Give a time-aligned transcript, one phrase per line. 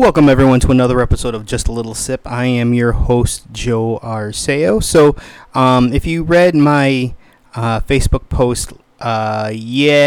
[0.00, 2.22] Welcome everyone to another episode of Just a Little Sip.
[2.26, 4.82] I am your host Joe Arceo.
[4.82, 5.14] So,
[5.54, 7.14] um, if you read my
[7.54, 9.98] uh, Facebook post uh, yesterday,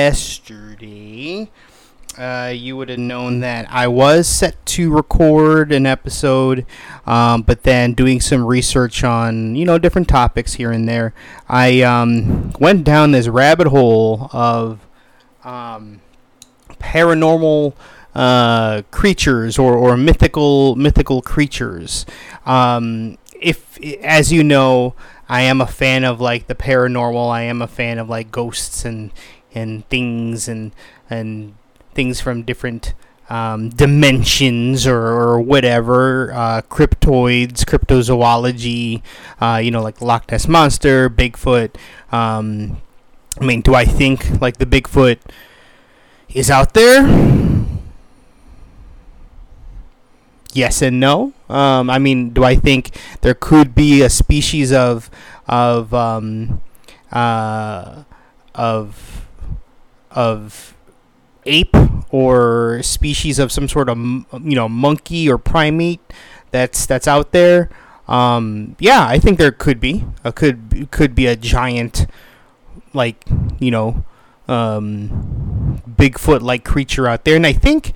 [2.18, 6.66] uh, you would have known that I was set to record an episode,
[7.06, 11.14] um, but then doing some research on you know different topics here and there,
[11.48, 14.80] I um, went down this rabbit hole of
[15.44, 16.02] um,
[16.80, 17.76] paranormal
[18.16, 22.06] uh, creatures or, or mythical mythical creatures.
[22.46, 24.96] Um, if as you know,
[25.28, 27.30] I am a fan of like the paranormal.
[27.30, 29.12] I am a fan of like ghosts and
[29.54, 30.72] and things and
[31.10, 31.56] and
[31.94, 32.94] things from different
[33.30, 39.02] um, dimensions or, or whatever, uh, cryptids, cryptozoology,
[39.42, 41.76] uh, you know, like Loch Ness Monster, Bigfoot.
[42.12, 42.82] Um,
[43.40, 45.20] I mean, do I think like the Bigfoot
[46.30, 47.53] is out there?
[50.54, 51.34] Yes and no.
[51.50, 55.10] Um, I mean, do I think there could be a species of
[55.48, 56.62] of um,
[57.12, 58.04] uh,
[58.54, 59.28] of
[60.12, 60.76] of
[61.46, 61.76] ape
[62.12, 66.00] or species of some sort of you know monkey or primate
[66.52, 67.70] that's that's out there.
[68.08, 70.06] Um, yeah, I think there could be.
[70.24, 72.06] a could could be a giant,
[72.94, 73.26] like
[73.60, 74.06] you know,
[74.48, 77.94] um, Bigfoot like creature out there, and I think.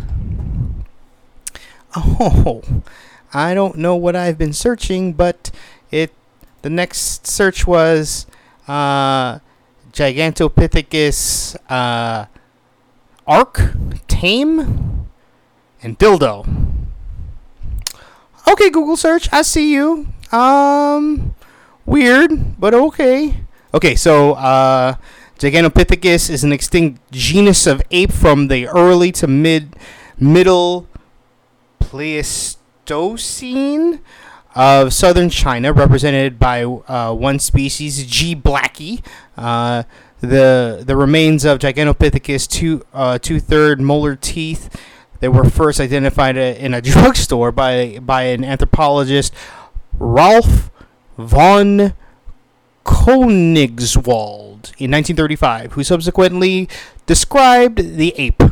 [1.97, 2.63] Oh,
[3.33, 5.51] I don't know what I've been searching, but
[5.91, 6.13] it
[6.63, 8.27] the next search was
[8.67, 9.39] uh,
[9.99, 12.27] Gigantopithecus uh,
[13.27, 13.75] arc
[14.07, 15.09] tame
[15.83, 16.47] and dildo.
[18.47, 19.29] Okay, Google search.
[19.33, 20.07] I see you.
[20.31, 21.35] Um,
[21.85, 23.39] weird, but okay.
[23.75, 24.95] Okay, so uh,
[25.41, 29.75] Gigantopithecus is an extinct genus of ape from the early to mid
[30.17, 30.87] middle
[31.81, 33.99] Pleistocene
[34.59, 38.35] of southern China, represented by uh, one species, G.
[38.35, 39.05] blacki.
[39.37, 39.85] Uh,
[40.21, 44.69] the the remains of Gigantopithecus two uh, two third molar teeth
[45.21, 49.33] that were first identified in a drugstore by by an anthropologist,
[49.97, 50.73] Ralph
[51.17, 51.95] von
[52.85, 56.69] Koenigswald, in 1935, who subsequently
[57.07, 58.43] described the ape.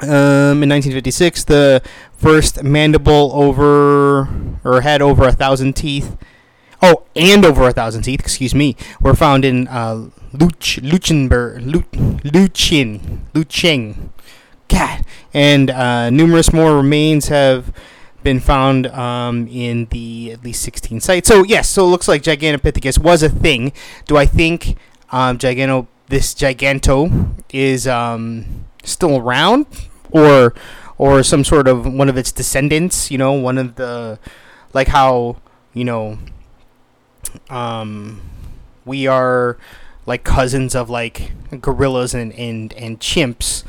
[0.00, 1.82] Um, in 1956, the
[2.18, 4.28] first mandible over
[4.64, 6.16] or had over a thousand teeth.
[6.82, 8.20] Oh, and over a thousand teeth.
[8.20, 8.76] Excuse me.
[9.00, 14.10] Were found in uh, Luch, Luchenberg, Luch, Luchin, Lucheng,
[14.68, 17.72] God, and uh, numerous more remains have
[18.22, 21.28] been found um, in the at least 16 sites.
[21.28, 23.72] So yes, so it looks like Gigantopithecus was a thing.
[24.06, 24.76] Do I think
[25.10, 29.66] um, this Giganto is um, still around,
[30.10, 30.54] or
[30.98, 33.10] or some sort of one of its descendants?
[33.10, 34.18] You know, one of the
[34.74, 35.36] like how
[35.72, 36.18] you know
[37.48, 38.20] um,
[38.84, 39.56] we are
[40.06, 43.62] like cousins of like gorillas and, and, and chimps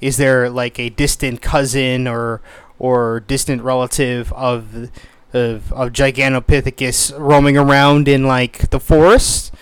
[0.00, 2.40] is there like a distant cousin or
[2.78, 4.90] or distant relative of
[5.32, 9.52] of, of Gigantopithecus roaming around in like the forest?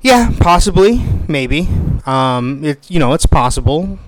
[0.00, 1.68] Yeah, possibly, maybe.
[2.06, 3.98] Um, it you know it's possible.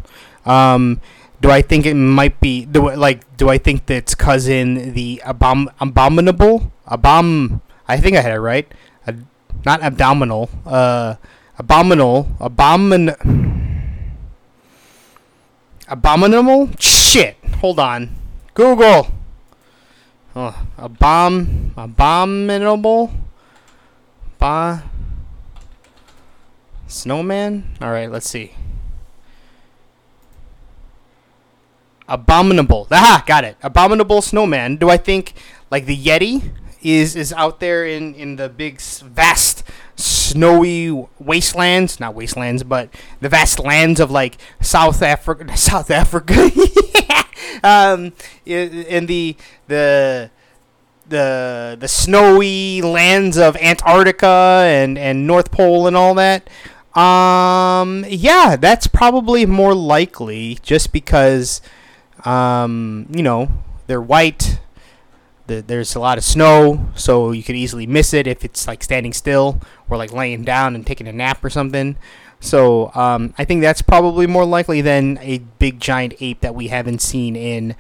[0.46, 1.00] Um,
[1.40, 5.22] do I think it might be do like do I think that it's cousin the
[5.24, 7.60] abom abominable abom?
[7.88, 8.70] I think I had it right.
[9.06, 9.12] Uh,
[9.64, 10.50] not abdominal.
[10.64, 11.16] Uh,
[11.58, 13.16] abominable abomin
[15.90, 16.70] Abominable?
[16.78, 17.36] Shit.
[17.58, 18.14] Hold on.
[18.54, 19.08] Google.
[20.36, 23.10] Oh, abom abominable?
[24.38, 24.84] Ba
[26.86, 27.64] Snowman?
[27.82, 28.52] Alright, let's see.
[32.10, 32.88] Abominable.
[32.90, 33.56] Ah, got it.
[33.62, 34.76] Abominable snowman.
[34.76, 35.34] Do I think
[35.70, 36.50] like the Yeti
[36.82, 39.62] is is out there in in the big vast
[39.96, 42.90] snowy wastelands, not wastelands, but
[43.20, 46.50] the vast lands of like South Africa, South Africa,
[47.62, 48.12] um,
[48.44, 49.36] in the
[49.68, 50.30] the
[51.08, 56.48] the the snowy lands of Antarctica and and North Pole and all that.
[56.94, 61.60] Um, yeah, that's probably more likely, just because,
[62.26, 63.48] um, you know,
[63.86, 64.60] they're white
[65.50, 68.84] the, there's a lot of snow, so you could easily miss it if it's like
[68.84, 71.96] standing still or like laying down and taking a nap or something.
[72.38, 76.68] So um, I think that's probably more likely than a big giant ape that we
[76.68, 77.74] haven't seen in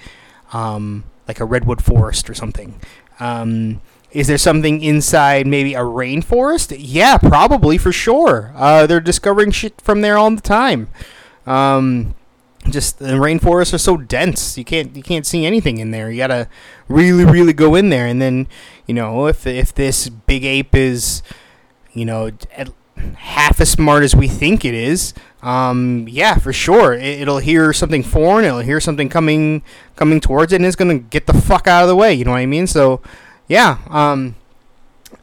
[0.52, 2.80] um, like a redwood forest or something.
[3.20, 6.74] Um, is there something inside maybe a rainforest?
[6.76, 8.52] Yeah, probably for sure.
[8.56, 10.88] Uh, they're discovering shit from there all the time.
[11.46, 12.16] Um,
[12.70, 14.56] just the rainforests are so dense.
[14.56, 16.10] You can't you can't see anything in there.
[16.10, 16.48] You gotta
[16.88, 18.06] really really go in there.
[18.06, 18.46] And then
[18.86, 21.22] you know if if this big ape is
[21.92, 22.30] you know
[23.16, 26.92] half as smart as we think it is um, yeah for sure.
[26.92, 28.44] It, will hear something foreign.
[28.44, 29.62] It'll hear something coming
[29.96, 32.14] coming towards it and it's gonna get the fuck out of the way.
[32.14, 32.66] You know what i mean?
[32.66, 33.00] So
[33.48, 34.36] yeah um,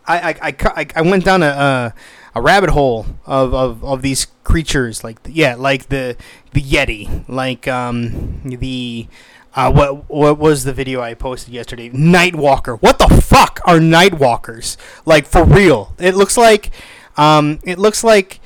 [0.08, 1.94] I, I, I, I went down a, a
[2.36, 5.04] a rabbit hole of, of, of these creatures.
[5.04, 6.18] Like yeah like the
[6.58, 9.08] the yeti like um the
[9.56, 11.90] uh, what what was the video I posted yesterday?
[11.90, 12.80] Nightwalker.
[12.80, 14.78] What the fuck are Nightwalkers?
[15.04, 15.96] Like for real?
[15.98, 16.70] It looks like,
[17.18, 18.40] um, it looks like,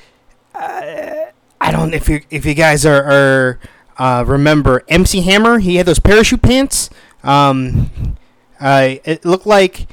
[0.54, 1.26] uh,
[1.60, 3.60] I don't if you if you guys are, are
[3.98, 5.58] uh, remember MC Hammer.
[5.58, 6.88] He had those parachute pants.
[7.22, 8.16] Um,
[8.58, 9.86] uh, it looked like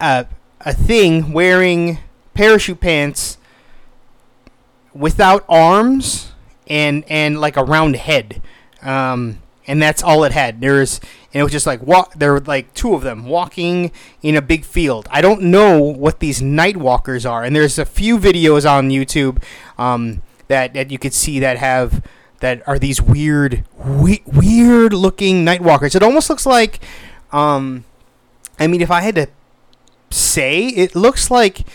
[0.00, 0.24] uh,
[0.62, 1.98] a thing wearing
[2.32, 3.36] parachute pants
[4.94, 6.32] without arms
[6.66, 8.42] and and like a round head.
[8.82, 10.60] Um, and that's all it had.
[10.60, 11.00] There's
[11.32, 12.14] and it was just like walk.
[12.14, 15.08] There were like two of them walking in a big field.
[15.10, 19.42] I don't know what these night walkers are, and there's a few videos on YouTube
[19.78, 22.02] um, that that you could see that have
[22.40, 25.94] that are these weird we- weird looking night walkers.
[25.94, 26.80] It almost looks like,
[27.32, 27.84] um,
[28.58, 29.28] I mean, if I had to
[30.10, 31.66] say, it looks like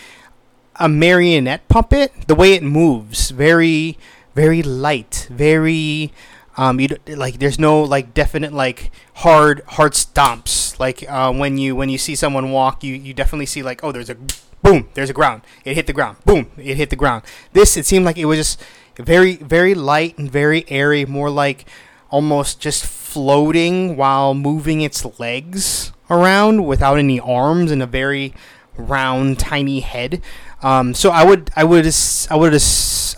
[0.75, 2.13] a marionette puppet.
[2.27, 3.97] The way it moves, very
[4.39, 6.13] very light, very
[6.55, 10.79] um, you like there's no like definite like hard hard stomps.
[10.79, 13.91] Like uh, when you when you see someone walk you you definitely see like oh
[13.91, 14.15] there's a
[14.63, 15.41] boom there's a ground.
[15.65, 16.17] It hit the ground.
[16.23, 17.23] Boom it hit the ground.
[17.51, 18.61] This it seemed like it was just
[18.97, 21.65] very very light and very airy more like
[22.09, 28.33] almost just floating while moving its legs around without any arms and a very
[28.77, 30.21] round tiny head.
[30.61, 31.85] Um, so I would I would
[32.29, 32.53] I would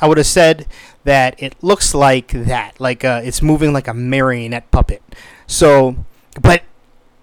[0.02, 0.66] I would have said
[1.04, 5.02] that it looks like that, like uh, it's moving like a marionette puppet.
[5.48, 5.96] So,
[6.42, 6.64] but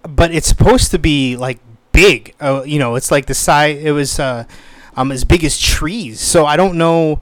[0.03, 1.59] but it's supposed to be like
[1.93, 2.35] big.
[2.41, 3.83] Uh, you know, it's like the size.
[3.83, 4.45] It was uh,
[4.97, 6.21] um as big as trees.
[6.21, 7.21] So I don't know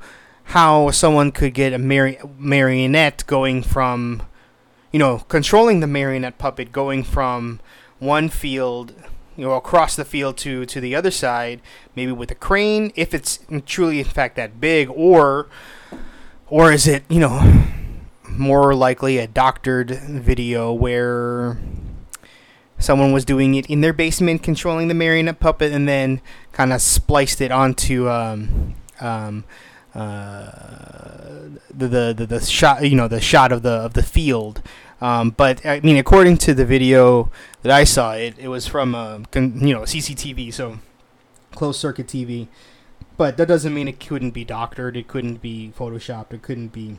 [0.50, 4.22] how someone could get a mari- marionette going from,
[4.92, 7.60] you know, controlling the marionette puppet going from
[7.98, 8.94] one field
[9.36, 11.60] you know across the field to to the other side
[11.94, 15.48] maybe with a crane if it's truly in fact that big or
[16.48, 17.64] or is it, you know,
[18.28, 21.58] more likely a doctored video where
[22.78, 26.20] someone was doing it in their basement, controlling the marionette puppet, and then
[26.52, 29.44] kind of spliced it onto um, um,
[29.94, 30.50] uh,
[31.74, 34.62] the, the, the shot, you know, the shot of the of the field.
[35.00, 37.30] Um, but I mean, according to the video
[37.62, 40.78] that I saw, it, it was from a, you know CCTV, so
[41.52, 42.48] closed circuit TV.
[43.16, 44.96] But that doesn't mean it couldn't be doctored.
[44.96, 46.32] It couldn't be photoshopped.
[46.32, 46.98] It couldn't be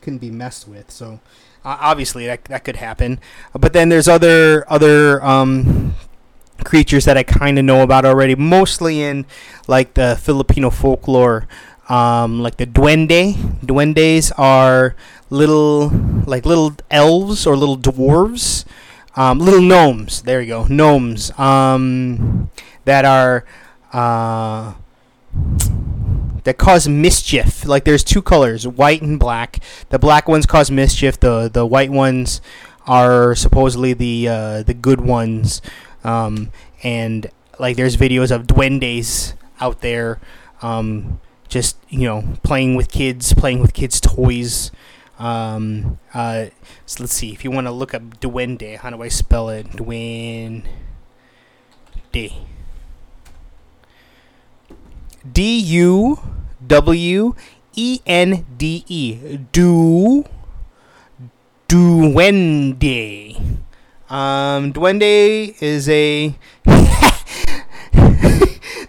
[0.00, 0.90] couldn't be messed with.
[0.90, 1.20] So
[1.64, 3.20] uh, obviously that that could happen.
[3.52, 5.94] But then there's other other um,
[6.64, 9.26] creatures that I kind of know about already, mostly in
[9.68, 11.46] like the Filipino folklore.
[11.88, 13.34] Um, like the duende.
[13.66, 14.94] Duendes are
[15.28, 15.88] little,
[16.24, 18.64] like little elves or little dwarves,
[19.16, 20.22] um, little gnomes.
[20.22, 21.36] There you go, gnomes.
[21.36, 22.48] Um,
[22.84, 23.44] that are
[23.92, 24.74] uh,
[26.44, 27.64] that cause mischief.
[27.64, 29.58] Like there's two colors, white and black.
[29.90, 31.18] The black ones cause mischief.
[31.20, 32.40] The the white ones
[32.86, 35.62] are supposedly the uh, the good ones.
[36.04, 36.50] Um,
[36.82, 40.18] and like there's videos of duendes out there,
[40.62, 44.70] um, just you know playing with kids, playing with kids' toys.
[45.18, 46.46] Um, uh,
[46.86, 48.78] so let's see if you want to look up duende.
[48.78, 49.66] How do I spell it?
[49.72, 50.64] Duende.
[55.30, 56.18] D U
[56.66, 57.34] W
[57.74, 59.38] E N D E.
[59.52, 60.24] Do.
[61.68, 63.36] Duende.
[64.10, 66.34] Um, Duende is a.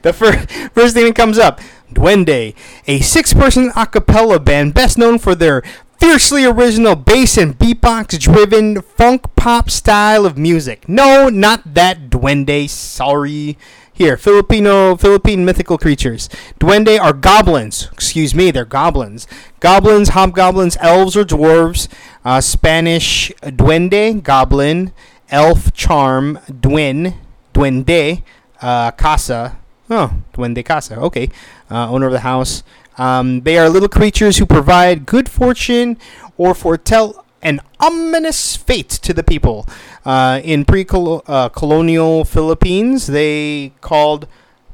[0.02, 1.60] the first, first thing that comes up
[1.94, 2.56] Duende,
[2.88, 5.62] a six person a cappella band best known for their
[6.00, 10.90] fiercely original bass and beatbox driven funk pop style of music.
[10.90, 13.58] No, not that Duende, sorry.
[13.94, 16.30] Here, Filipino Philippine mythical creatures.
[16.60, 17.90] Duende are goblins.
[17.92, 19.28] Excuse me, they're goblins.
[19.60, 21.88] Goblins, hobgoblins, elves or dwarves.
[22.24, 24.94] Uh, Spanish duende, goblin.
[25.30, 27.16] Elf, charm, duin,
[27.54, 28.24] duende,
[28.62, 29.58] uh, casa.
[29.90, 30.96] Oh, duende casa.
[30.96, 31.30] Okay.
[31.70, 32.64] Uh, owner of the house.
[32.98, 35.98] Um, they are little creatures who provide good fortune
[36.38, 39.68] or foretell an ominous fate to the people.
[40.04, 44.28] Uh, in pre-colonial uh, Philippines, they called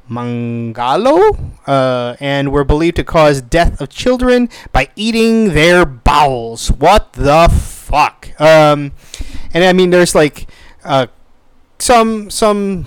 [0.10, 6.72] Mangalo uh, and were believed to cause death of children by eating their bowels.
[6.72, 8.30] What the fuck?
[8.40, 8.94] Um,
[9.54, 10.48] and I mean, there's like
[10.84, 11.08] uh,
[11.80, 12.86] some some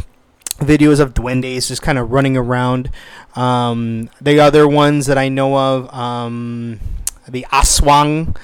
[0.59, 2.91] videos of duendes just kind of running around.
[3.35, 6.81] Um, the other ones that I know of, um,
[7.29, 8.37] the aswang.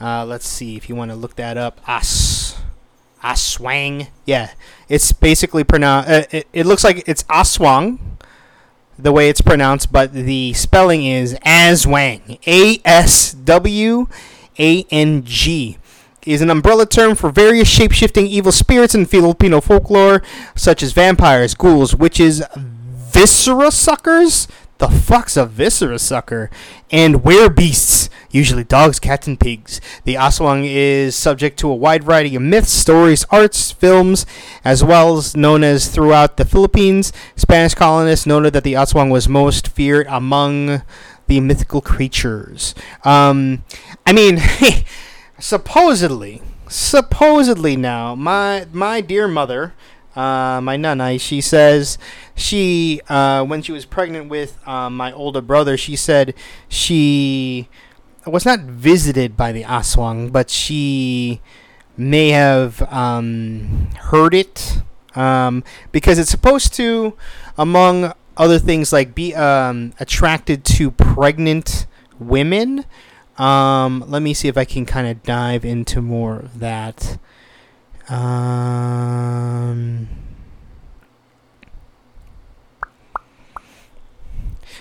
[0.00, 1.80] Uh, let's see if you want to look that up.
[1.86, 2.56] As
[3.22, 4.08] Ah aswang.
[4.24, 4.50] Yeah,
[4.88, 6.08] it's basically pronounced.
[6.08, 7.98] Uh, it, it looks like it's ah aswang,
[8.98, 12.38] the way it's pronounced, but the spelling is ah aswang.
[12.46, 14.06] A S W
[14.58, 15.78] A N G
[16.26, 20.22] is an umbrella term for various shape-shifting evil spirits in Filipino folklore,
[20.54, 24.46] such as vampires, ghouls, witches, viscera suckers.
[24.76, 26.50] The fuck's a viscera sucker?
[26.90, 29.80] And beasts, usually dogs, cats, and pigs.
[30.04, 34.26] The Aswang is subject to a wide variety of myths, stories, arts, films,
[34.64, 37.12] as well as known as throughout the Philippines.
[37.36, 40.82] Spanish colonists noted that the Aswang was most feared among
[41.26, 42.74] the mythical creatures.
[43.04, 43.64] Um,
[44.06, 44.38] I mean.
[45.38, 49.74] supposedly, supposedly now, my my dear mother,
[50.16, 51.98] uh, my nanai, she says
[52.34, 56.34] she uh, when she was pregnant with uh, my older brother, she said
[56.68, 57.68] she
[58.30, 61.40] was not visited by the aswang, but she
[61.96, 64.82] may have um, heard it
[65.14, 67.16] um, because it's supposed to,
[67.56, 71.86] among other things, like be um, attracted to pregnant
[72.18, 72.84] women
[73.38, 77.18] um, let me see if I can kind of dive into more of that.
[78.08, 80.08] Um,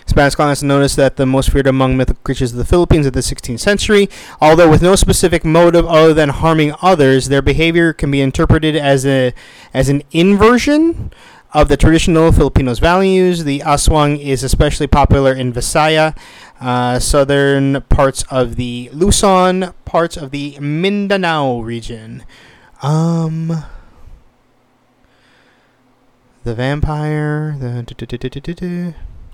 [0.08, 3.20] Spanish colonists noticed that the most feared among mythical creatures of the Philippines of the
[3.20, 4.10] 16th century,
[4.42, 9.06] although with no specific motive other than harming others, their behavior can be interpreted as
[9.06, 9.34] a
[9.74, 11.12] as an inversion
[11.54, 13.44] of the traditional Filipinos values.
[13.44, 16.18] The aswang is especially popular in Visaya,
[16.62, 22.24] uh, southern parts of the Luzon, parts of the Mindanao region.
[22.82, 23.64] Um,
[26.44, 27.58] the vampire.
[27.60, 27.84] The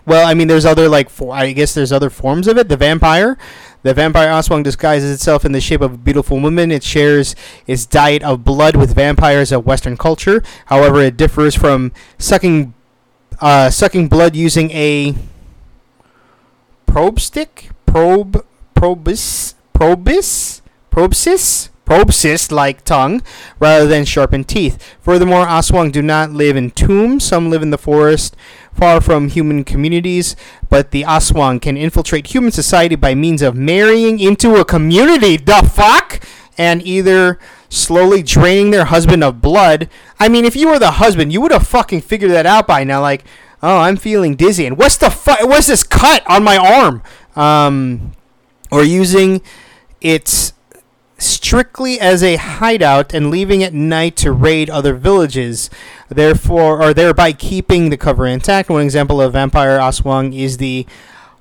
[0.05, 2.69] well, I mean, there's other like for, I guess there's other forms of it.
[2.69, 3.37] The vampire,
[3.83, 6.71] the vampire Aswang disguises itself in the shape of a beautiful woman.
[6.71, 7.35] It shares
[7.67, 10.43] its diet of blood with vampires of Western culture.
[10.65, 12.73] However, it differs from sucking,
[13.39, 15.15] uh, sucking blood using a
[16.85, 18.45] probe stick, probe,
[18.75, 21.69] probus, probis, probsis,
[22.51, 23.21] like tongue
[23.59, 24.95] rather than sharpened teeth.
[25.01, 27.23] Furthermore, Aswang do not live in tombs.
[27.23, 28.35] Some live in the forest
[28.73, 30.35] far from human communities,
[30.69, 35.37] but the Aswang can infiltrate human society by means of marrying into a community.
[35.37, 36.23] The fuck?
[36.57, 39.89] And either slowly draining their husband of blood.
[40.19, 42.83] I mean, if you were the husband, you would have fucking figured that out by
[42.83, 43.01] now.
[43.01, 43.23] Like,
[43.61, 44.65] oh, I'm feeling dizzy.
[44.65, 47.01] And what's the fu- what's this cut on my arm?
[47.35, 48.11] Um,
[48.71, 49.41] or using
[50.01, 50.52] its
[51.25, 55.69] strictly as a hideout and leaving at night to raid other villages,
[56.09, 58.69] therefore, or thereby keeping the cover intact.
[58.69, 60.85] One example of vampire aswang is the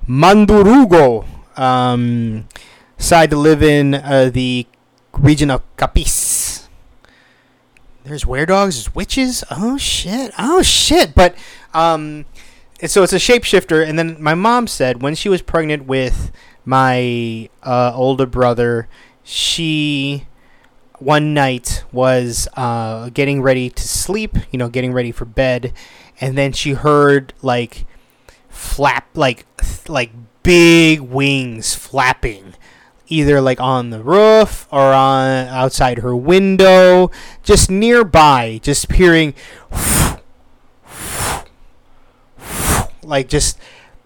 [0.07, 1.25] Mandurugo,
[1.57, 2.47] um,
[2.97, 4.65] side to live in uh, the
[5.13, 6.67] region of Capiz.
[8.03, 9.43] There's weredogs, there's witches.
[9.49, 10.33] Oh shit!
[10.37, 11.15] Oh shit!
[11.15, 11.35] But
[11.73, 12.25] um,
[12.85, 13.87] so it's a shapeshifter.
[13.87, 16.31] And then my mom said when she was pregnant with
[16.65, 18.89] my uh, older brother,
[19.23, 20.25] she
[20.99, 25.73] one night was uh, getting ready to sleep, you know, getting ready for bed,
[26.21, 27.85] and then she heard like
[28.49, 29.45] flap, like
[29.87, 30.11] like
[30.43, 32.53] big wings flapping,
[33.07, 37.11] either like on the roof or on outside her window,
[37.43, 39.33] just nearby, just peering
[43.03, 43.59] like just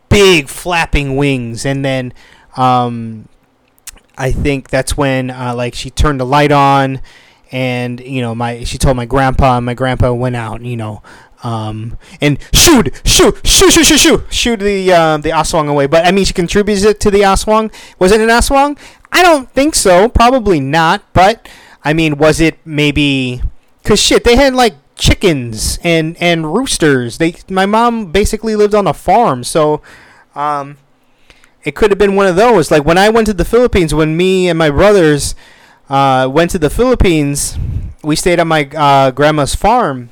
[0.09, 2.13] big flapping wings, and then
[2.55, 3.27] um,
[4.17, 7.01] I think that's when uh, like she turned the light on,
[7.51, 11.01] and you know my she told my grandpa, and my grandpa went out, you know.
[11.43, 15.85] Um, and shoot, shoot, shoot, shoot, shoot, shoot, shoot the uh, the aswang away.
[15.85, 17.71] But I mean, she contributes it to the aswang.
[17.99, 18.77] Was it an aswang?
[19.11, 20.09] I don't think so.
[20.09, 21.03] Probably not.
[21.13, 21.47] But
[21.83, 23.41] I mean, was it maybe?
[23.83, 27.19] Cause shit, they had like chickens and and roosters.
[27.19, 29.81] They my mom basically lived on a farm, so
[30.35, 30.77] um,
[31.63, 32.71] it could have been one of those.
[32.71, 35.35] Like when I went to the Philippines, when me and my brothers
[35.89, 37.57] uh, went to the Philippines,
[38.03, 40.09] we stayed at my uh, grandma's farm,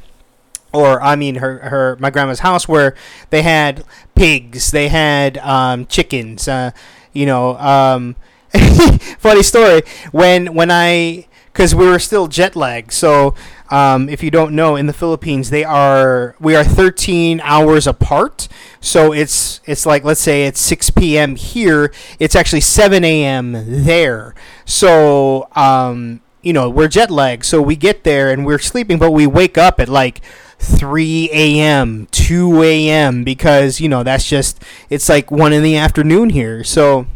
[0.74, 2.96] or I mean her her my grandma's house where
[3.30, 3.84] they had
[4.16, 6.48] pigs, they had um, chickens.
[6.48, 6.72] Uh,
[7.14, 8.16] you know, um,
[9.20, 12.92] funny story when when I because we were still jet lagged.
[12.92, 13.34] So
[13.70, 18.48] um, if you don't know, in the Philippines, they are we are 13 hours apart.
[18.80, 21.36] So it's it's like let's say it's 6 p.m.
[21.36, 21.92] here.
[22.20, 23.54] It's actually 7 a.m.
[23.84, 24.36] there.
[24.66, 27.46] So um, you know we're jet lagged.
[27.46, 30.22] So we get there and we're sleeping, but we wake up at like
[30.60, 33.24] 3 a.m., 2 a.m.
[33.24, 36.64] because you know that's just it's like one in the afternoon here.
[36.64, 37.08] So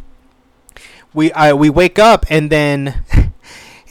[1.14, 3.04] we I, we wake up and then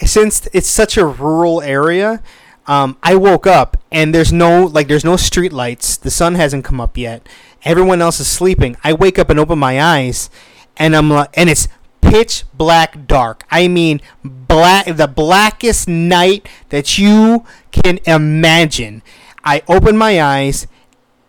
[0.07, 2.23] since it's such a rural area,
[2.69, 5.97] um, I woke up and there's no like there's no street lights.
[5.97, 7.27] The sun hasn't come up yet.
[7.65, 8.77] Everyone else is sleeping.
[8.85, 10.31] I wake up and open my eyes,
[10.77, 11.67] and I'm like, and it's
[12.03, 13.45] pitch black dark.
[13.51, 19.03] I mean, black the blackest night that you can imagine.
[19.43, 20.67] I open my eyes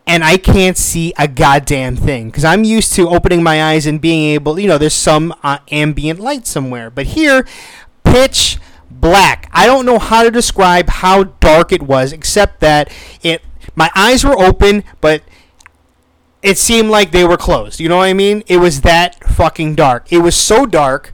[0.06, 4.02] and I can't see a goddamn thing because I'm used to opening my eyes and
[4.02, 6.90] being able, you know, there's some uh, ambient light somewhere.
[6.90, 7.48] But here,
[8.04, 8.58] pitch
[8.90, 9.50] black.
[9.54, 12.92] I don't know how to describe how dark it was, except that
[13.22, 13.42] it
[13.76, 15.24] my eyes were open, but
[16.42, 17.80] it seemed like they were closed.
[17.80, 18.44] You know what I mean?
[18.48, 20.12] It was that fucking dark.
[20.12, 21.14] It was so dark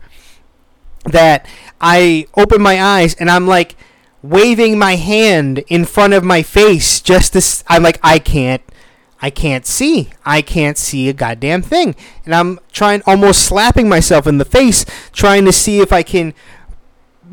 [1.06, 1.48] that
[1.82, 3.76] I opened my eyes and I'm like
[4.22, 8.62] waving my hand in front of my face just to I'm like I can't
[9.22, 10.10] I can't see.
[10.26, 11.96] I can't see a goddamn thing.
[12.26, 16.34] And I'm trying almost slapping myself in the face trying to see if I can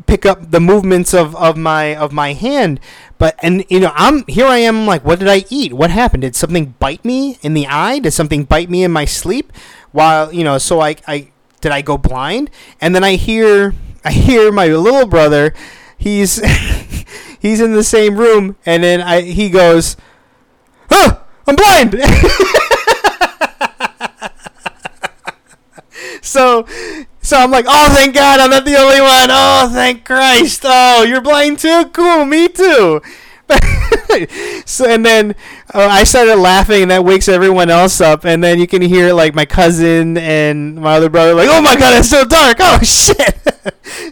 [0.05, 2.79] pick up the movements of, of my of my hand.
[3.17, 5.73] But and you know i'm here i am like what did i eat?
[5.73, 6.21] What happened?
[6.21, 7.99] Did something bite me in the eye?
[7.99, 9.51] Did something bite me in my sleep?
[9.91, 11.29] While you know so i i
[11.61, 12.49] did i go blind?
[12.81, 13.73] And then i hear
[14.03, 15.53] i hear my little brother
[15.97, 16.35] he's
[17.39, 19.95] he's in the same room and then i he goes
[20.89, 21.95] huh i'm blind!
[26.23, 26.65] So
[27.23, 29.29] so I'm like, oh, thank God, I'm not the only one.
[29.31, 30.61] Oh, thank Christ.
[30.63, 31.85] Oh, you're blind too?
[31.91, 33.01] Cool, me too.
[34.65, 35.35] so and then
[35.73, 38.25] uh, I started laughing, and that wakes everyone else up.
[38.25, 41.75] And then you can hear like my cousin and my other brother, like, "Oh my
[41.75, 42.57] God, it's so dark!
[42.59, 43.37] Oh shit!"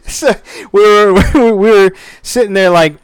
[0.08, 0.34] so
[0.72, 2.96] we were we were sitting there like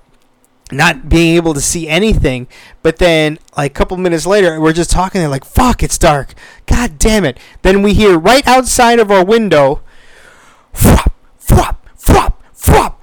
[0.71, 2.47] not being able to see anything.
[2.81, 5.21] But then, like a couple minutes later, we're just talking.
[5.21, 6.33] They're like, "Fuck, it's dark!
[6.65, 9.81] God damn it!" Then we hear right outside of our window,
[10.73, 12.95] "Frop, frop, frop, frop."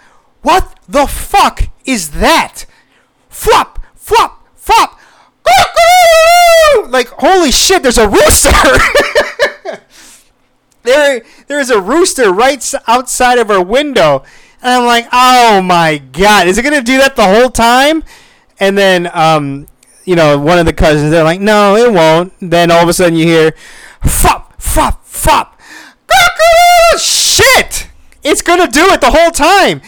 [0.42, 2.66] What the fuck is that?
[3.30, 4.98] Frop, frop, frop.
[6.88, 7.82] Like holy shit!
[7.82, 8.50] There's a rooster.
[10.82, 14.24] there, there's a rooster right outside of our window
[14.64, 18.02] and I'm like, oh my god, is it gonna do that the whole time?
[18.58, 19.66] And then, um,
[20.06, 22.32] you know, one of the cousins, they're like, no, it won't.
[22.40, 23.52] Then all of a sudden you hear,
[24.02, 25.60] fop, fop, fop.
[26.98, 27.88] Shit!
[28.22, 29.82] It's gonna do it the whole time.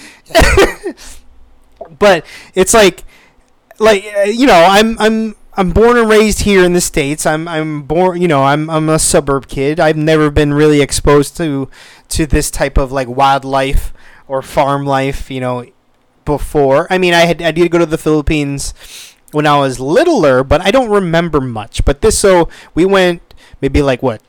[1.98, 3.04] but it's like,
[3.78, 7.24] like uh, you know, I'm I'm I'm born and raised here in the states.
[7.24, 9.80] I'm I'm born, you know, I'm I'm a suburb kid.
[9.80, 11.70] I've never been really exposed to
[12.10, 13.92] to this type of like wildlife
[14.28, 15.64] or farm life, you know,
[16.24, 16.86] before.
[16.90, 18.74] I mean, I had I did go to the Philippines
[19.32, 21.84] when I was littler, but I don't remember much.
[21.84, 23.22] But this, so we went
[23.60, 24.22] maybe like what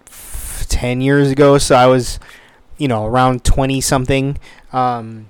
[0.69, 1.57] ten years ago.
[1.57, 2.19] So I was,
[2.77, 4.37] you know, around twenty something.
[4.71, 5.29] Um,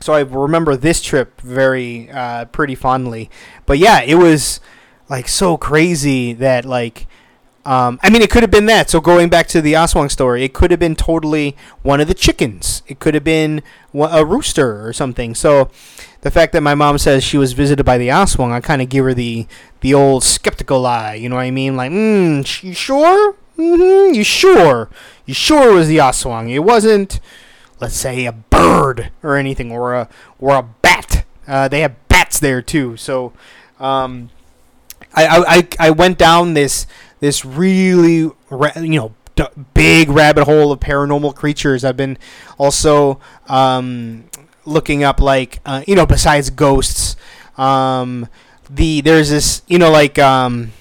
[0.00, 3.30] so I remember this trip very uh, pretty fondly.
[3.66, 4.60] But yeah, it was
[5.08, 7.06] like so crazy that like
[7.66, 8.90] um, I mean, it could have been that.
[8.90, 12.14] So going back to the Aswang story, it could have been totally one of the
[12.14, 12.82] chickens.
[12.86, 13.62] It could have been
[13.94, 15.34] a rooster or something.
[15.34, 15.70] So
[16.20, 18.88] the fact that my mom says she was visited by the Aswang, I kind of
[18.90, 19.46] give her the
[19.80, 21.14] the old skeptical eye.
[21.14, 21.76] You know what I mean?
[21.76, 23.36] Like, mm, you sure?
[23.58, 24.14] Mm-hmm.
[24.14, 24.88] You sure?
[25.26, 26.50] You sure it was the Aswang?
[26.50, 27.20] It wasn't,
[27.80, 31.24] let's say, a bird or anything, or a or a bat.
[31.46, 32.96] Uh, they have bats there too.
[32.96, 33.32] So.
[33.80, 34.30] Um,
[35.14, 36.86] I, I, I went down this
[37.20, 38.34] this really you
[38.76, 41.84] know d- big rabbit hole of paranormal creatures.
[41.84, 42.18] I've been
[42.58, 44.24] also um,
[44.64, 47.16] looking up like uh, you know besides ghosts,
[47.56, 48.28] um,
[48.68, 50.72] the there's this you know like um,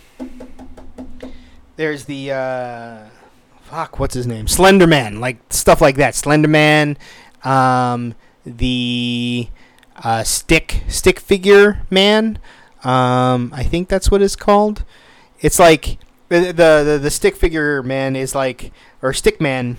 [1.83, 2.99] there's the uh,
[3.63, 6.95] fuck what's his name Slenderman like stuff like that Slenderman,
[7.43, 8.15] um,
[8.45, 9.49] the
[10.01, 12.39] uh, stick stick figure man.
[12.85, 14.85] Um, I think that's what it's called.
[15.41, 15.97] It's like
[16.29, 19.75] the, the the stick figure man is like or stick man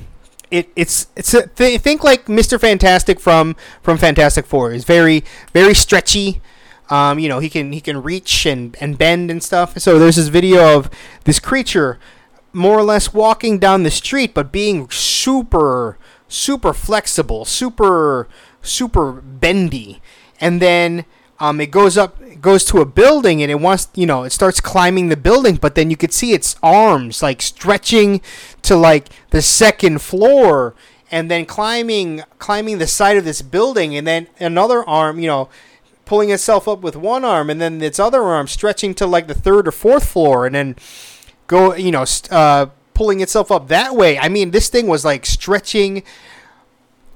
[0.50, 2.60] it, it's it's a, th- think like Mr.
[2.60, 4.72] Fantastic from from Fantastic Four.
[4.72, 6.42] It's very very stretchy,
[6.90, 9.78] Um, you know, he can he can reach and, and bend and stuff.
[9.78, 10.90] So there's this video of
[11.24, 11.98] this creature
[12.52, 18.28] more or less walking down the street, but being super super flexible, super
[18.62, 20.00] super bendy,
[20.40, 21.04] and then
[21.40, 24.30] um, it goes up it goes to a building and it wants you know it
[24.30, 28.20] starts climbing the building but then you could see its arms like stretching
[28.62, 30.74] to like the second floor
[31.10, 35.48] and then climbing climbing the side of this building and then another arm you know
[36.04, 39.34] pulling itself up with one arm and then its other arm stretching to like the
[39.34, 40.76] third or fourth floor and then
[41.46, 45.24] go you know uh, pulling itself up that way i mean this thing was like
[45.24, 46.02] stretching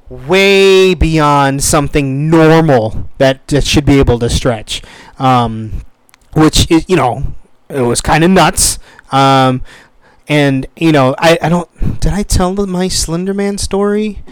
[0.09, 4.83] way beyond something normal that, that should be able to stretch.
[5.18, 5.85] Um,
[6.35, 7.35] which is, you know,
[7.68, 8.79] it was kind of nuts.
[9.11, 9.62] Um,
[10.29, 14.22] and you know, I, I don't did I tell my Slenderman story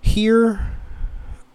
[0.00, 0.73] here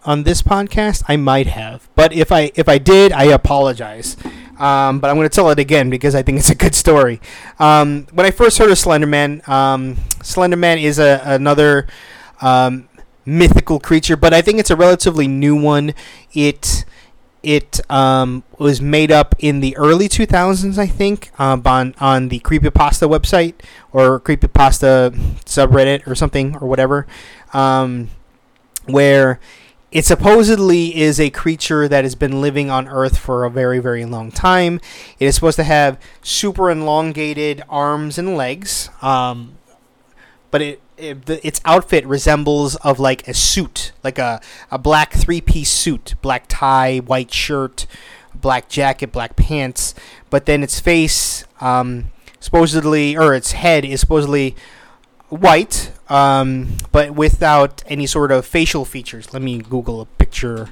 [0.05, 1.03] on this podcast?
[1.07, 4.17] I might have, but if I if I did, I apologize.
[4.59, 7.21] Um, but I'm going to tell it again because I think it's a good story.
[7.59, 11.87] Um, when I first heard of Slenderman, um, Slenderman is a, another
[12.41, 12.89] um,
[13.25, 15.93] mythical creature, but I think it's a relatively new one.
[16.33, 16.83] It
[17.41, 22.41] it um, was made up in the early 2000s, I think, um, on on the
[22.41, 23.53] creepypasta website
[23.93, 25.11] or creepypasta
[25.45, 27.07] subreddit or something or whatever,
[28.87, 29.39] where
[29.91, 34.05] it supposedly is a creature that has been living on Earth for a very, very
[34.05, 34.79] long time.
[35.19, 39.57] It is supposed to have super elongated arms and legs, um,
[40.51, 45.13] but it it, the, its outfit resembles of like a suit, like a, a black
[45.13, 47.87] three piece suit, black tie, white shirt,
[48.35, 49.95] black jacket, black pants.
[50.29, 54.55] But then its face, um, supposedly, or its head is supposedly
[55.29, 59.33] white, um, but without any sort of facial features.
[59.33, 60.69] Let me Google a picture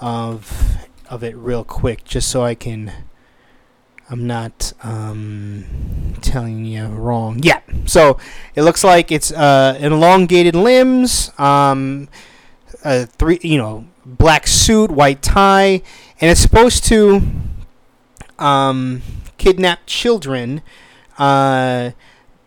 [0.00, 0.76] of
[1.08, 2.92] of it real quick, just so I can
[4.12, 5.64] I'm not um,
[6.20, 7.40] telling you wrong.
[7.42, 7.60] Yeah.
[7.86, 8.18] So
[8.54, 12.08] it looks like it's uh, elongated limbs, um,
[12.84, 15.82] a three, you know, black suit, white tie,
[16.20, 17.22] and it's supposed to
[18.38, 19.00] um,
[19.38, 20.60] kidnap children.
[21.16, 21.92] Uh,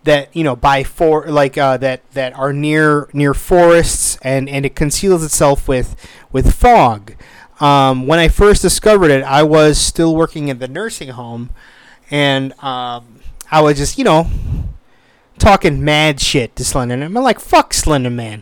[0.06, 4.66] that you know by for like uh, that that are near near forests and and
[4.66, 5.96] it conceals itself with
[6.32, 7.16] with fog
[7.60, 11.52] um, when I first discovered it, I was still working at the nursing home,
[12.12, 14.28] and um, I was just, you know,
[15.40, 17.06] talking mad shit to Slenderman.
[17.06, 18.42] I'm like, fuck Slenderman.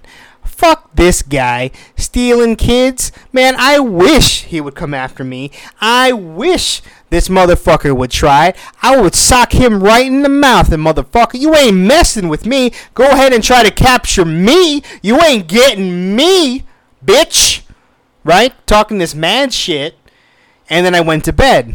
[0.64, 3.12] Fuck this guy stealing kids.
[3.34, 5.52] Man, I wish he would come after me.
[5.82, 8.54] I wish this motherfucker would try.
[8.82, 12.72] I would sock him right in the mouth, and motherfucker, you ain't messing with me.
[12.94, 14.84] Go ahead and try to capture me.
[15.02, 16.64] You ain't getting me,
[17.06, 17.64] bitch
[18.24, 18.54] right?
[18.66, 19.98] Talking this mad shit,
[20.70, 21.74] and then I went to bed,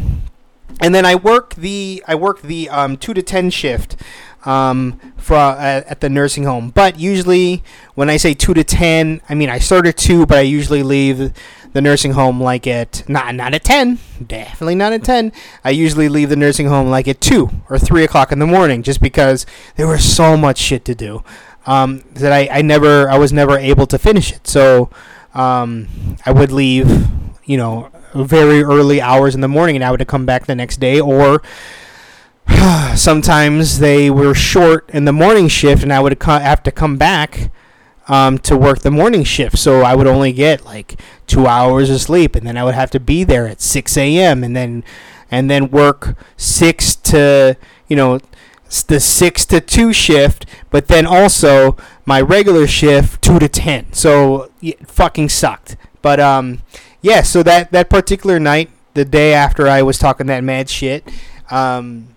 [0.81, 3.97] and then I work the I work the um, two to ten shift
[4.45, 6.71] um, for uh, at the nursing home.
[6.71, 7.63] But usually,
[7.95, 10.83] when I say two to ten, I mean I start at two, but I usually
[10.83, 11.33] leave
[11.73, 15.33] the nursing home like at not not at ten, definitely not at ten.
[15.65, 18.83] I usually leave the nursing home like at two or three o'clock in the morning,
[18.83, 19.47] just because
[19.77, 21.23] there was so much shit to do
[21.67, 24.47] um, that I, I never I was never able to finish it.
[24.47, 24.91] So
[25.35, 27.07] um, I would leave,
[27.45, 30.81] you know, very early hours in the morning, and I would come back the next
[30.81, 31.01] day.
[31.01, 31.43] Or
[32.97, 37.51] sometimes they were short in the morning shift, and I would have to come back
[38.09, 39.59] um, to work the morning shift.
[39.59, 42.91] So I would only get like two hours of sleep, and then I would have
[42.93, 44.43] to be there at six a.m.
[44.43, 44.85] and then
[45.31, 47.57] and then work six to
[47.87, 48.21] you know
[48.87, 53.93] the six to two shift, but then also my regular shift two to ten.
[53.93, 55.77] So it fucking sucked.
[56.03, 56.63] But um,
[57.01, 57.23] yeah.
[57.23, 61.09] So that that particular night, the day after I was talking that mad shit,
[61.51, 62.17] um,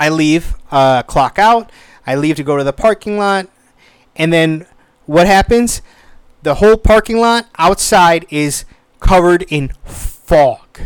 [0.00, 1.70] I leave, uh, clock out.
[2.06, 3.46] I leave to go to the parking lot,
[4.16, 4.66] and then
[5.06, 5.82] what happens?
[6.42, 8.64] The whole parking lot outside is
[8.98, 10.80] covered in fog.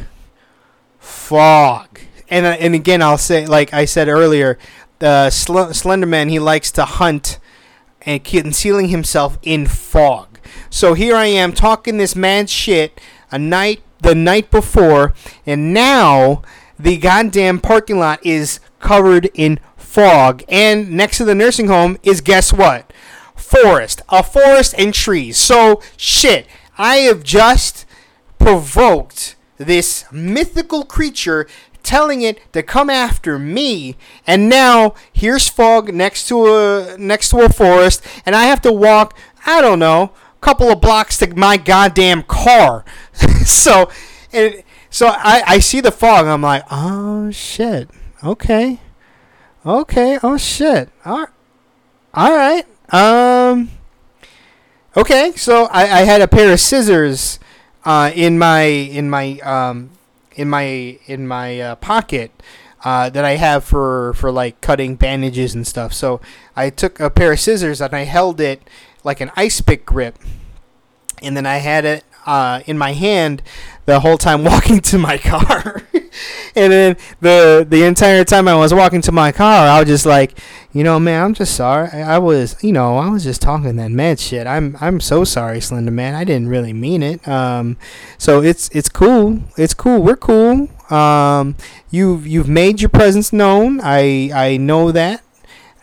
[0.99, 2.01] Fog.
[2.29, 4.59] And, uh, and again, I'll say, like I said earlier,
[4.99, 7.39] the Sl- Slenderman, he likes to hunt
[8.03, 10.41] and concealing himself in fog.
[10.71, 13.01] So here I am talking this mad shit
[13.31, 15.15] a night the night before,
[15.47, 16.43] and now
[16.79, 20.45] the goddamn parking lot is covered in fog.
[20.49, 22.93] And next to the nursing home is guess what?
[23.35, 24.03] Forest.
[24.11, 25.37] A forest and trees.
[25.37, 26.47] So shit.
[26.79, 27.87] I have just
[28.39, 31.49] provoked this mythical creature
[31.83, 33.95] telling it to come after me
[34.27, 38.73] and now here's fog next to a next to a forest and I have to
[38.73, 39.17] walk
[39.47, 42.85] I don't know a couple of blocks to my goddamn car
[43.45, 43.91] so
[44.33, 46.27] and so I, I see the fog.
[46.27, 47.91] I'm like, oh shit.
[48.25, 48.81] Okay.
[49.67, 50.19] Okay.
[50.23, 50.89] Oh shit.
[51.05, 51.29] All right.
[52.15, 52.67] All right.
[52.93, 53.71] Um.
[54.97, 55.33] Okay.
[55.37, 57.39] So I, I had a pair of scissors,
[57.85, 59.91] uh, in my in my um,
[60.37, 62.31] in my in my uh, pocket.
[62.83, 65.95] Uh, that I have for, for like cutting bandages and stuff.
[65.95, 66.21] So
[66.55, 68.61] I took a pair of scissors and I held it
[69.03, 70.19] like an ice pick grip,
[71.23, 73.43] and then I had it uh, in my hand
[73.87, 75.83] the whole time walking to my car.
[76.57, 80.07] and then the the entire time I was walking to my car, I was just
[80.07, 80.39] like,
[80.73, 81.89] you know, man, I'm just sorry.
[81.89, 84.47] I, I was, you know, I was just talking that mad shit.
[84.47, 86.15] I'm I'm so sorry, Slender Man.
[86.15, 87.27] I didn't really mean it.
[87.27, 87.77] Um,
[88.19, 89.41] so it's it's cool.
[89.57, 90.03] It's cool.
[90.03, 90.69] We're cool.
[90.91, 91.57] Um,
[91.91, 93.81] you've you've made your presence known.
[93.83, 95.23] I I know that,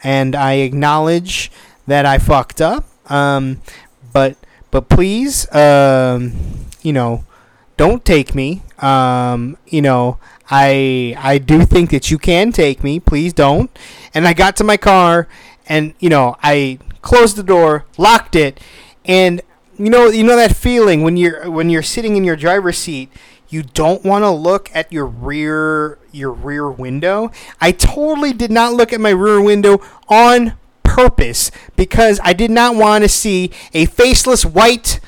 [0.04, 1.52] and I acknowledge
[1.88, 2.86] that I fucked up.
[3.12, 3.62] Um,
[4.14, 4.38] but
[4.72, 6.34] but please, um,
[6.82, 7.26] you know,
[7.82, 8.62] don't take me.
[8.78, 10.20] Um, you know,
[10.52, 13.00] I I do think that you can take me.
[13.00, 13.76] Please don't.
[14.14, 15.28] And I got to my car,
[15.66, 18.60] and you know, I closed the door, locked it,
[19.04, 19.42] and
[19.80, 23.10] you know, you know that feeling when you're when you're sitting in your driver's seat
[23.50, 27.32] you don't want to look at your rear your rear window.
[27.60, 32.76] I totally did not look at my rear window on purpose because I did not
[32.76, 35.00] want to see a faceless white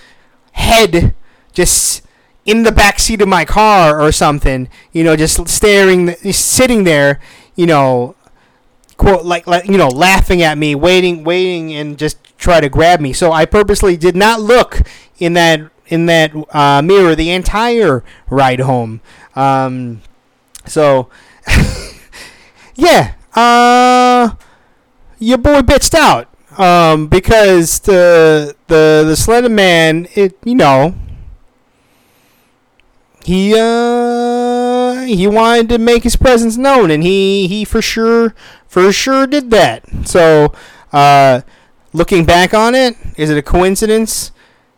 [0.51, 1.13] head
[1.53, 2.01] just
[2.45, 7.19] in the back seat of my car or something, you know, just staring, sitting there,
[7.56, 8.15] you know,
[8.97, 12.99] quote like, like you know, laughing at me, waiting, waiting, and just try to grab
[12.99, 13.13] me.
[13.13, 14.82] So I purposely did not look
[15.17, 19.01] in that in that uh, mirror the entire ride home.
[19.36, 20.01] Um,
[20.65, 21.10] so
[22.75, 24.36] yeah, uh
[25.19, 26.27] your boy bitched out
[26.60, 30.95] um, because the the the Slender Man, it you know,
[33.25, 38.33] he uh he wanted to make his presence known, and he he for sure
[38.67, 39.83] for sure did that.
[40.05, 40.53] So
[40.91, 41.41] uh,
[41.93, 44.31] looking back on it, is it a coincidence?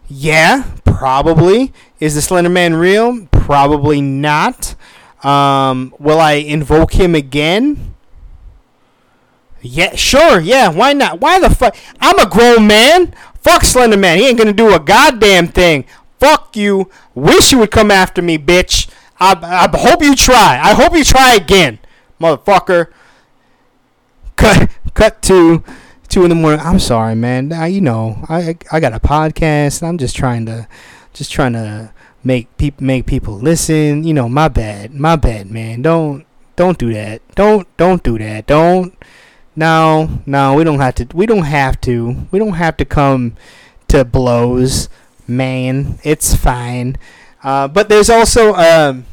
[0.08, 1.74] Yeah, probably.
[2.00, 3.28] Is the Slender Man real?
[3.32, 4.76] Probably not.
[5.24, 7.96] Um, will I invoke him again?
[9.62, 10.40] Yeah, sure.
[10.40, 11.22] Yeah, why not?
[11.22, 11.76] Why the fuck?
[12.00, 13.16] I'm a grown man.
[13.42, 14.18] Fuck Slender Man.
[14.18, 15.86] He ain't gonna do a goddamn thing.
[16.20, 16.90] Fuck you.
[17.14, 18.90] Wish you would come after me, bitch.
[19.20, 20.60] I, I hope you try.
[20.62, 21.80] I hope you try again,
[22.20, 22.92] motherfucker.
[24.36, 24.70] Cut.
[24.94, 25.64] Cut to
[26.08, 26.62] two in the morning.
[26.62, 27.52] I'm sorry, man.
[27.52, 29.84] I, you know, I I got a podcast.
[29.84, 30.68] I'm just trying to,
[31.14, 31.92] just trying to
[32.24, 34.04] make people make people listen.
[34.04, 34.94] You know, my bad.
[34.94, 35.82] My bad, man.
[35.82, 36.26] Don't
[36.56, 37.22] don't do that.
[37.36, 38.48] Don't don't do that.
[38.48, 38.96] Don't
[39.56, 41.08] no, no, we don't have to.
[41.14, 42.28] We don't have to.
[42.32, 43.36] We don't have to come
[43.88, 44.90] to blows,
[45.28, 46.00] man.
[46.04, 46.98] It's fine.
[47.44, 49.06] Uh, but there's also um,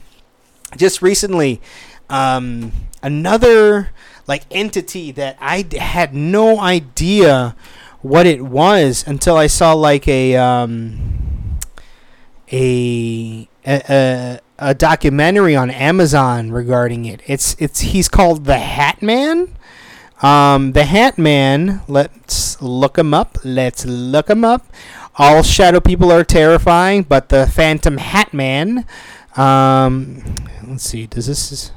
[0.77, 1.61] just recently
[2.09, 2.73] um,
[3.03, 3.91] another
[4.27, 7.57] like entity that I d- had no idea
[8.01, 11.59] what it was until I saw like a um,
[12.51, 17.21] a, a a documentary on Amazon regarding it.
[17.27, 19.57] It's it's he's called the Hat Man.
[20.23, 23.39] Um, the Hat Man, let's look him up.
[23.43, 24.67] Let's look him up.
[25.17, 28.87] All shadow people are terrifying, but the Phantom Hat Man.
[29.37, 30.23] Um,
[30.67, 31.07] let's see.
[31.07, 31.71] Does this?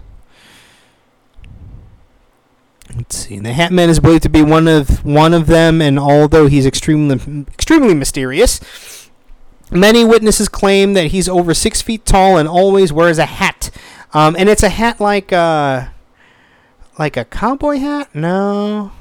[2.96, 3.40] Let's see.
[3.40, 6.66] The Hat Man is believed to be one of one of them, and although he's
[6.66, 9.10] extremely extremely mysterious,
[9.70, 13.70] many witnesses claim that he's over six feet tall and always wears a hat.
[14.14, 15.88] Um, and it's a hat like uh,
[16.98, 18.14] like a cowboy hat?
[18.16, 18.92] No.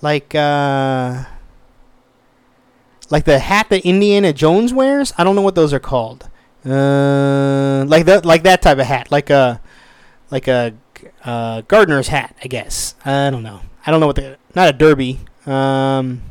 [0.00, 1.24] Like uh
[3.10, 5.12] like the hat that Indiana Jones wears?
[5.18, 6.28] I don't know what those are called.
[6.64, 9.60] Uh like that like that type of hat, like a
[10.30, 10.74] like a
[11.24, 12.94] uh, gardener's hat, I guess.
[13.04, 13.60] I don't know.
[13.86, 15.20] I don't know what the not a derby.
[15.46, 16.22] Um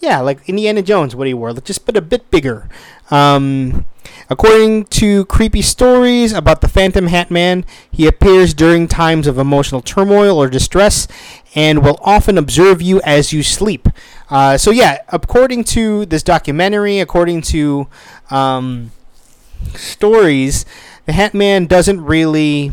[0.00, 2.68] yeah, like Indiana Jones, what he wore, just but a bit bigger.
[3.10, 3.86] Um,
[4.28, 9.80] according to creepy stories about the Phantom Hat Man, he appears during times of emotional
[9.80, 11.08] turmoil or distress
[11.56, 13.88] and will often observe you as you sleep.
[14.30, 17.88] Uh, so, yeah, according to this documentary, according to
[18.30, 18.92] um,
[19.74, 20.64] stories,
[21.06, 22.70] the Hat Man doesn't really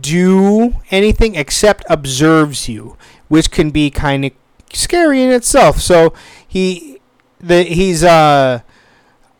[0.00, 2.96] do anything except observes you,
[3.28, 4.32] which can be kind of
[4.72, 5.80] scary in itself.
[5.80, 6.12] So
[6.46, 7.00] he
[7.40, 8.60] the he's uh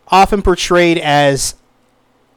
[0.07, 1.55] often portrayed as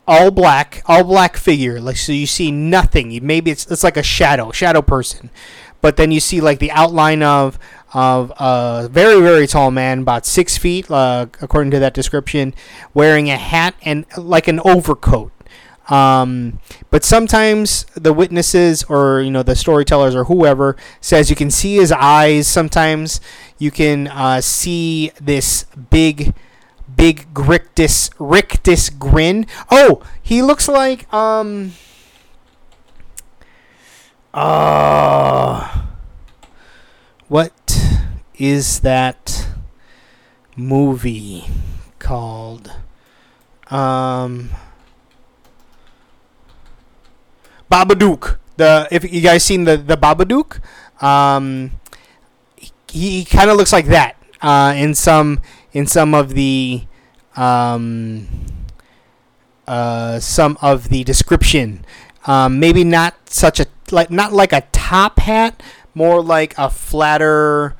[0.08, 1.80] all black, all black figure.
[1.80, 3.18] Like so you see nothing.
[3.24, 5.30] Maybe it's it's like a shadow, shadow person.
[5.80, 7.58] But then you see like the outline of
[7.94, 12.54] of a very very tall man, about six feet, uh, according to that description,
[12.94, 15.30] wearing a hat and like an overcoat.
[15.88, 21.50] Um, but sometimes the witnesses or you know the storytellers or whoever says you can
[21.50, 22.46] see his eyes.
[22.46, 23.20] Sometimes
[23.58, 26.34] you can uh, see this big,
[26.96, 29.46] big rictus rictus grin.
[29.70, 31.72] Oh, he looks like um.
[34.32, 35.86] Uh,
[37.28, 37.54] what
[38.36, 39.48] is that
[40.56, 41.46] movie
[41.98, 42.72] called?
[43.70, 44.50] Um.
[47.70, 48.38] Babadook.
[48.56, 50.60] The if you guys seen the the Babadook,
[51.02, 51.72] um,
[52.56, 55.40] he, he kind of looks like that uh, in some
[55.78, 56.82] in some of the
[57.36, 58.26] um,
[59.68, 61.84] uh, some of the description.
[62.26, 65.62] Um, maybe not such a like not like a top hat,
[65.94, 67.76] more like a flatter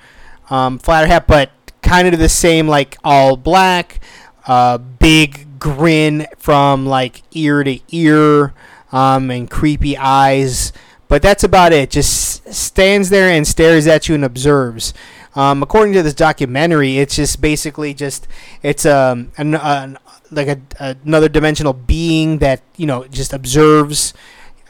[0.48, 1.50] um, flatter hat, but
[1.82, 3.98] kind of the same like all black,
[4.46, 8.54] uh, big grin from like ear to ear
[8.92, 10.72] um, and creepy eyes.
[11.08, 11.90] But that's about it.
[11.90, 14.94] Just stands there and stares at you and observes.
[15.34, 18.26] Um, according to this documentary, it's just basically just
[18.62, 19.98] it's um an, an,
[20.30, 24.14] like a, another dimensional being that you know just observes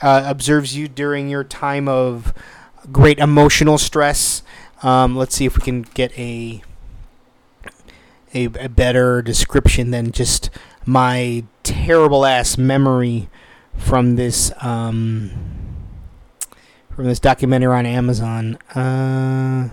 [0.03, 2.33] uh, observes you during your time of
[2.93, 4.43] great emotional stress.
[4.83, 6.63] Um, let's see if we can get a,
[8.35, 10.51] a a better description than just
[10.87, 13.29] my terrible ass memory
[13.77, 15.31] from this um,
[16.95, 18.57] from this documentary on Amazon.
[18.75, 19.71] Uh,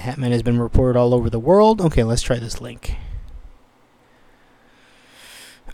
[0.00, 1.80] Hatman has been reported all over the world.
[1.80, 2.96] Okay, let's try this link.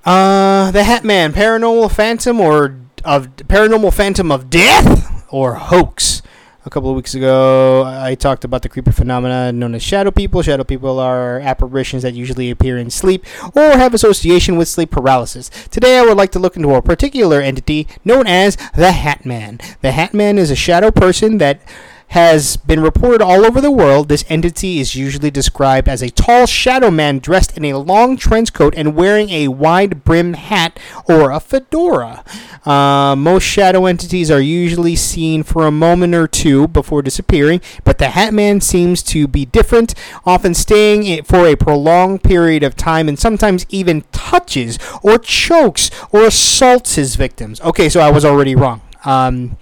[0.05, 6.23] Uh, the Hatman, paranormal phantom or of paranormal phantom of death or hoax
[6.67, 10.43] a couple of weeks ago, I talked about the creepy phenomena known as shadow people.
[10.43, 15.49] Shadow people are apparitions that usually appear in sleep or have association with sleep paralysis.
[15.71, 19.61] Today, I would like to look into a particular entity known as the Hatman.
[19.81, 21.61] The Hatman is a shadow person that
[22.09, 24.09] has been reported all over the world.
[24.09, 28.53] This entity is usually described as a tall shadow man dressed in a long trench
[28.53, 32.25] coat and wearing a wide brim hat or a fedora.
[32.65, 37.99] Uh, most shadow entities are usually seen for a moment or two before disappearing, but
[37.99, 43.09] the Hat Man seems to be different, often staying for a prolonged period of time
[43.09, 47.61] and sometimes even touches or chokes or assaults his victims.
[47.61, 48.81] Okay, so I was already wrong.
[49.05, 49.57] Um,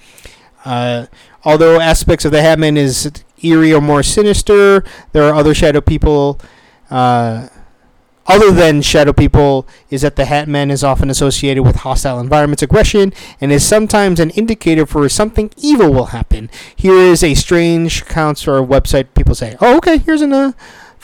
[0.65, 1.07] uh,
[1.45, 3.11] Although aspects of the Hatman is
[3.43, 6.41] eerie or more sinister, there are other shadow people.
[6.91, 7.49] Uh,
[8.27, 13.13] other than shadow people, is that the Hatman is often associated with hostile environments, aggression,
[13.39, 16.49] and is sometimes an indicator for something evil will happen.
[16.75, 19.09] Here is a strange account or website.
[19.15, 20.53] People say, "Oh, okay, here's an uh,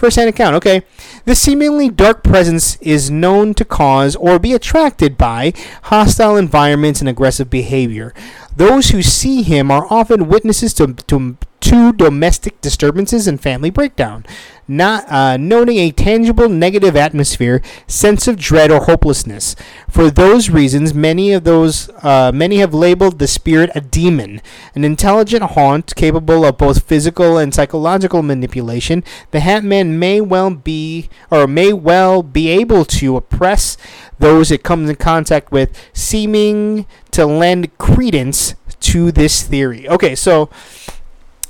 [0.00, 0.82] first-hand account." Okay,
[1.24, 5.52] this seemingly dark presence is known to cause or be attracted by
[5.84, 8.12] hostile environments and aggressive behavior.
[8.56, 14.26] Those who see him are often witnesses to, to, to domestic disturbances and family breakdown,
[14.70, 19.56] not uh, noting a tangible negative atmosphere, sense of dread or hopelessness.
[19.88, 24.40] For those reasons, many of those uh, many have labeled the spirit a demon,
[24.74, 29.02] an intelligent haunt capable of both physical and psychological manipulation.
[29.33, 33.76] The Hat Man may well be or may well be able to oppress
[34.18, 39.88] those it comes in contact with, seeming to lend credence to this theory.
[39.88, 40.48] Okay, so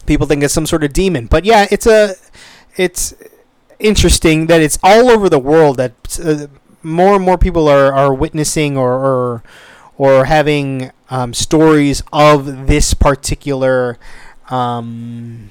[0.06, 2.14] people think it's some sort of demon, but yeah, it's a
[2.76, 3.14] it's
[3.78, 6.46] interesting that it's all over the world that uh,
[6.82, 9.42] more and more people are, are witnessing or or,
[9.98, 13.98] or having um, stories of this particular
[14.50, 15.50] um,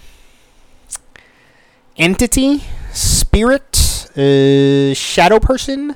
[1.97, 5.95] entity, spirit, uh, shadow person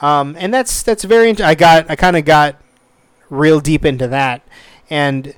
[0.00, 1.30] um, and that's that's very.
[1.30, 2.60] Int- I got I kind of got
[3.30, 4.42] real deep into that,
[4.90, 5.34] and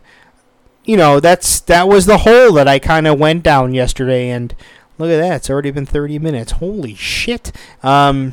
[0.84, 4.30] you know that's that was the hole that I kind of went down yesterday.
[4.30, 4.55] And
[4.99, 6.53] look at that, it's already been thirty minutes.
[6.53, 7.53] Holy shit!
[7.82, 8.32] Um,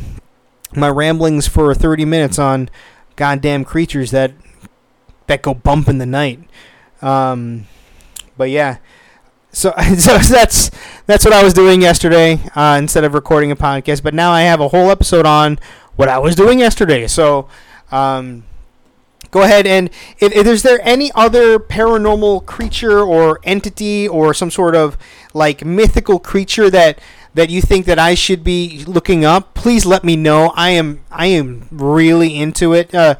[0.75, 2.69] my ramblings for thirty minutes on
[3.15, 4.33] goddamn creatures that
[5.27, 6.39] that go bump in the night.
[7.01, 7.67] Um,
[8.37, 8.77] but yeah.
[9.51, 10.69] So, so that's
[11.05, 14.03] that's what I was doing yesterday uh, instead of recording a podcast.
[14.03, 15.59] But now I have a whole episode on
[15.95, 17.07] what I was doing yesterday.
[17.07, 17.47] So,
[17.91, 18.43] um,
[19.35, 24.49] go ahead and if, if is there any other paranormal creature or entity or some
[24.49, 24.97] sort of
[25.33, 26.99] like mythical creature that
[27.33, 30.53] that you think that I should be looking up, please let me know.
[30.55, 32.95] I am I am really into it.
[32.95, 33.15] Uh,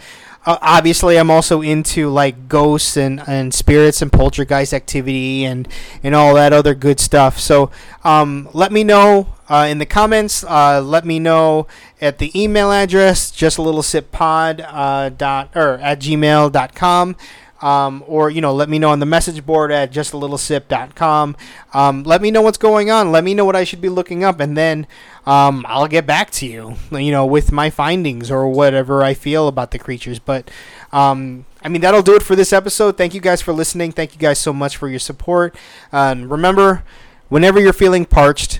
[0.45, 5.67] uh, obviously I'm also into like ghosts and, and spirits and poltergeist activity and
[6.03, 7.39] and all that other good stuff.
[7.39, 7.71] So
[8.03, 10.43] um, let me know uh, in the comments.
[10.43, 11.67] Uh, let me know
[11.99, 17.15] at the email address just a little sip pod uh, dot or at gmail.com.
[17.61, 21.37] Um, or you know let me know on the message board at justlittlesip.com
[21.73, 24.25] um, let me know what's going on let me know what i should be looking
[24.25, 24.85] up and then
[25.25, 29.47] um, i'll get back to you you know with my findings or whatever i feel
[29.47, 30.49] about the creatures but
[30.91, 32.97] um, i mean that'll do it for this episode.
[32.97, 33.91] Thank you guys for listening.
[33.91, 35.55] Thank you guys so much for your support.
[35.91, 36.83] And remember
[37.29, 38.59] whenever you're feeling parched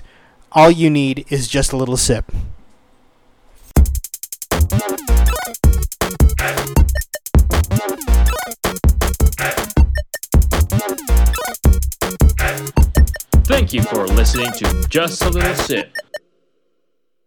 [0.52, 2.32] all you need is just a little sip.
[13.44, 15.94] Thank you for listening to Just a Little Sip.